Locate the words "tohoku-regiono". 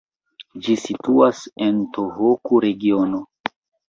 1.97-3.21